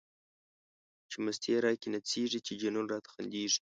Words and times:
چی 1.09 1.17
مستی 1.25 1.51
را 1.63 1.71
کی 1.81 1.87
نڅیږی، 1.93 2.39
چی 2.45 2.53
جنون 2.61 2.85
راته 2.91 3.09
خندیږی 3.13 3.59